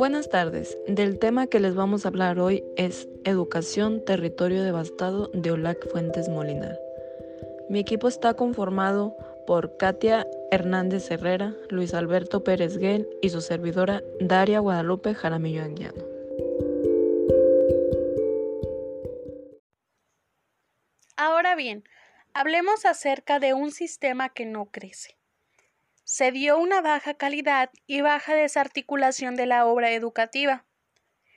[0.00, 0.78] Buenas tardes.
[0.88, 6.30] Del tema que les vamos a hablar hoy es Educación, Territorio Devastado de Olac Fuentes
[6.30, 6.80] Molinar.
[7.68, 9.14] Mi equipo está conformado
[9.46, 16.02] por Katia Hernández Herrera, Luis Alberto Pérez Guel y su servidora Daria Guadalupe Jaramillo Anguiano.
[21.18, 21.84] Ahora bien,
[22.32, 25.19] hablemos acerca de un sistema que no crece
[26.04, 30.66] se dio una baja calidad y baja desarticulación de la obra educativa.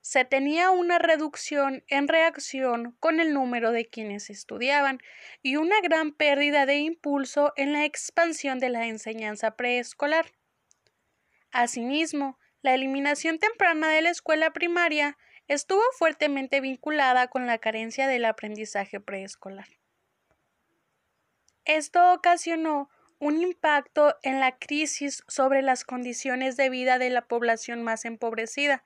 [0.00, 4.98] Se tenía una reducción en reacción con el número de quienes estudiaban
[5.42, 10.32] y una gran pérdida de impulso en la expansión de la enseñanza preescolar.
[11.50, 15.16] Asimismo, la eliminación temprana de la escuela primaria
[15.48, 19.68] estuvo fuertemente vinculada con la carencia del aprendizaje preescolar.
[21.64, 22.90] Esto ocasionó
[23.24, 28.84] un impacto en la crisis sobre las condiciones de vida de la población más empobrecida,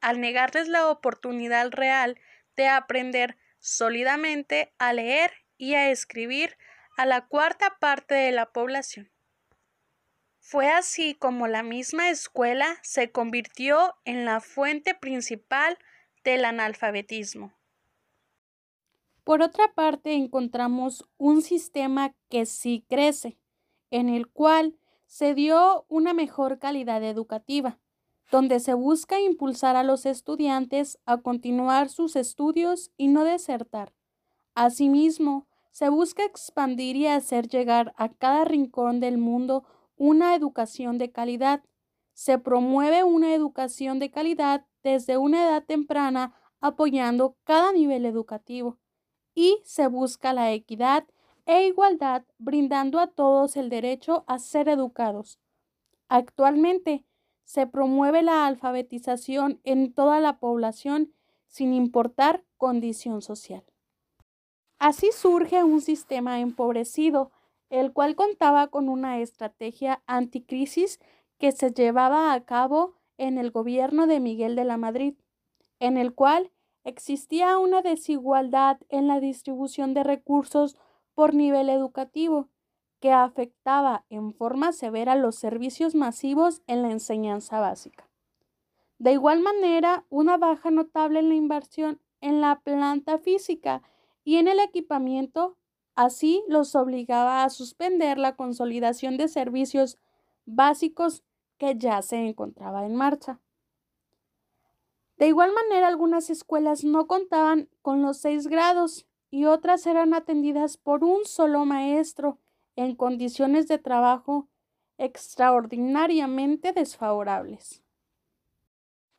[0.00, 2.20] al negarles la oportunidad real
[2.56, 6.56] de aprender sólidamente a leer y a escribir
[6.96, 9.12] a la cuarta parte de la población.
[10.40, 15.78] Fue así como la misma escuela se convirtió en la fuente principal
[16.24, 17.54] del analfabetismo.
[19.22, 23.38] Por otra parte, encontramos un sistema que sí crece,
[23.90, 27.78] en el cual se dio una mejor calidad educativa,
[28.30, 33.94] donde se busca impulsar a los estudiantes a continuar sus estudios y no desertar.
[34.54, 39.64] Asimismo, se busca expandir y hacer llegar a cada rincón del mundo
[39.96, 41.62] una educación de calidad.
[42.12, 48.78] Se promueve una educación de calidad desde una edad temprana apoyando cada nivel educativo
[49.34, 51.06] y se busca la equidad
[51.48, 55.40] e igualdad, brindando a todos el derecho a ser educados.
[56.08, 57.06] Actualmente
[57.44, 61.14] se promueve la alfabetización en toda la población
[61.46, 63.64] sin importar condición social.
[64.78, 67.32] Así surge un sistema empobrecido,
[67.70, 71.00] el cual contaba con una estrategia anticrisis
[71.38, 75.14] que se llevaba a cabo en el gobierno de Miguel de la Madrid,
[75.80, 76.50] en el cual
[76.84, 80.76] existía una desigualdad en la distribución de recursos
[81.18, 82.48] por nivel educativo,
[83.00, 88.08] que afectaba en forma severa los servicios masivos en la enseñanza básica.
[89.00, 93.82] De igual manera, una baja notable en la inversión en la planta física
[94.22, 95.56] y en el equipamiento,
[95.96, 99.98] así los obligaba a suspender la consolidación de servicios
[100.46, 101.24] básicos
[101.56, 103.40] que ya se encontraba en marcha.
[105.16, 110.76] De igual manera, algunas escuelas no contaban con los seis grados y otras eran atendidas
[110.76, 112.38] por un solo maestro
[112.76, 114.48] en condiciones de trabajo
[114.98, 117.82] extraordinariamente desfavorables.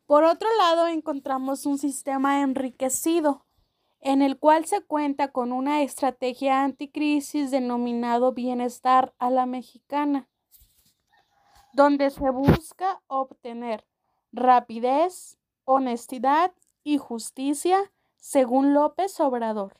[0.05, 3.45] Por otro lado, encontramos un sistema enriquecido,
[4.01, 10.27] en el cual se cuenta con una estrategia anticrisis denominado bienestar a la mexicana,
[11.73, 13.85] donde se busca obtener
[14.31, 16.53] rapidez, honestidad
[16.83, 19.77] y justicia según López Obrador.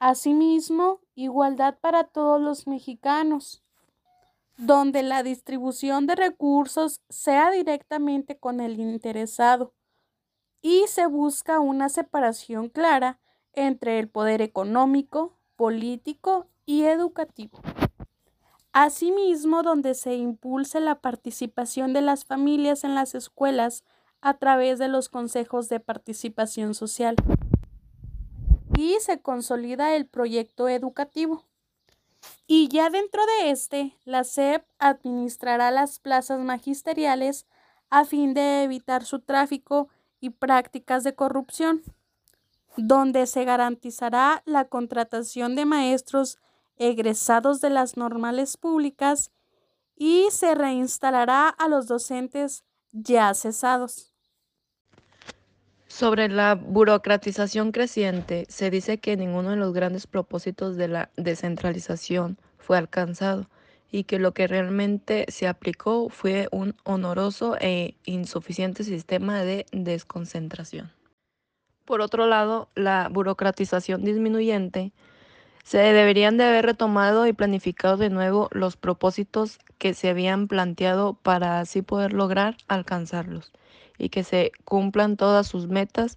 [0.00, 3.64] Asimismo, igualdad para todos los mexicanos,
[4.56, 9.74] donde la distribución de recursos sea directamente con el interesado
[10.62, 13.18] y se busca una separación clara
[13.54, 17.60] entre el poder económico, político y educativo.
[18.72, 23.82] Asimismo, donde se impulse la participación de las familias en las escuelas
[24.20, 27.16] a través de los consejos de participación social
[28.78, 31.42] y se consolida el proyecto educativo.
[32.46, 37.46] Y ya dentro de este, la SEP administrará las plazas magisteriales
[37.90, 39.88] a fin de evitar su tráfico
[40.20, 41.82] y prácticas de corrupción,
[42.76, 46.38] donde se garantizará la contratación de maestros
[46.76, 49.32] egresados de las normales públicas
[49.96, 54.14] y se reinstalará a los docentes ya cesados.
[55.88, 62.38] Sobre la burocratización creciente, se dice que ninguno de los grandes propósitos de la descentralización
[62.58, 63.48] fue alcanzado
[63.90, 70.92] y que lo que realmente se aplicó fue un honoroso e insuficiente sistema de desconcentración.
[71.86, 74.92] Por otro lado, la burocratización disminuyente
[75.64, 81.14] se deberían de haber retomado y planificado de nuevo los propósitos que se habían planteado
[81.14, 83.52] para así poder lograr alcanzarlos
[83.98, 86.16] y que se cumplan todas sus metas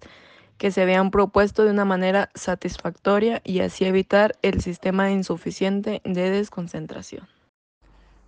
[0.58, 6.30] que se habían propuesto de una manera satisfactoria y así evitar el sistema insuficiente de
[6.30, 7.26] desconcentración.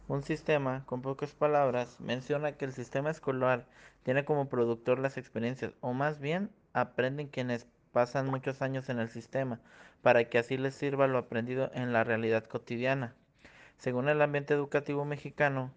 [0.09, 3.67] Un sistema, con pocas palabras, menciona que el sistema escolar
[4.03, 9.09] tiene como productor las experiencias, o más bien aprenden quienes pasan muchos años en el
[9.09, 9.61] sistema,
[10.03, 13.15] para que así les sirva lo aprendido en la realidad cotidiana.
[13.79, 15.71] Según el ambiente educativo mexicano,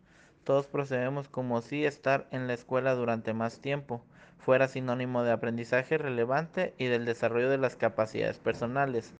[0.48, 4.02] todos procedemos como si estar en la escuela durante más tiempo
[4.38, 9.14] fuera sinónimo de aprendizaje relevante y del desarrollo de las capacidades personales.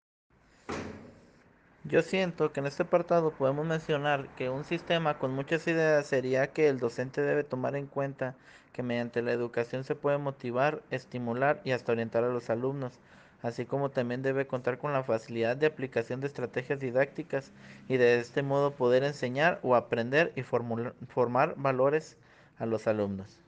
[1.84, 6.54] Yo siento que en este apartado podemos mencionar que un sistema con muchas ideas sería
[6.54, 8.36] que el docente debe tomar en cuenta
[8.72, 13.02] que mediante la educación se puede motivar, estimular y hasta orientar a los alumnos,
[13.42, 17.52] así como también debe contar con la facilidad de aplicación de estrategias didácticas
[17.88, 22.18] y de este modo poder enseñar o aprender y formar valores
[22.58, 23.40] a los alumnos.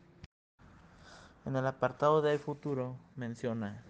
[1.46, 3.84] En el apartado de futuro menciona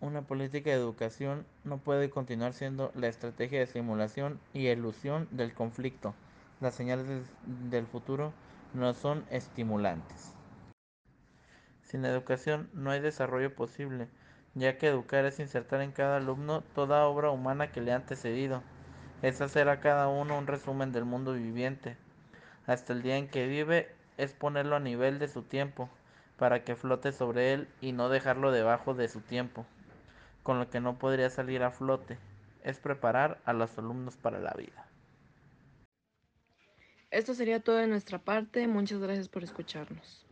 [0.00, 5.52] una política de educación no puede continuar siendo la estrategia de simulación y elusión del
[5.52, 6.14] conflicto.
[6.60, 7.06] Las señales
[7.70, 8.32] del futuro
[8.72, 10.32] no son estimulantes.
[11.82, 14.08] Sin educación no hay desarrollo posible,
[14.54, 18.62] ya que educar es insertar en cada alumno toda obra humana que le ha antecedido.
[19.22, 21.96] Es hacer a cada uno un resumen del mundo viviente.
[22.66, 25.88] Hasta el día en que vive es ponerlo a nivel de su tiempo,
[26.36, 29.66] para que flote sobre él y no dejarlo debajo de su tiempo
[30.42, 32.18] con lo que no podría salir a flote,
[32.64, 34.86] es preparar a los alumnos para la vida.
[37.10, 38.66] Esto sería todo de nuestra parte.
[38.66, 40.24] Muchas gracias por escucharnos.